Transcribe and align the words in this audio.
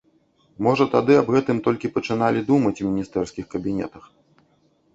Можа 0.67 0.87
тады 0.95 1.17
аб 1.21 1.27
гэтым 1.35 1.59
толькі 1.67 1.93
пачыналі 1.99 2.43
думаць 2.49 2.81
у 2.89 2.89
міністэрскіх 2.89 3.45
кабінетах. 3.55 4.03